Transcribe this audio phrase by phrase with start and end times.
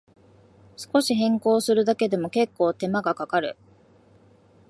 [0.77, 3.55] 少し変更するだけでも、けっこう手間がかかる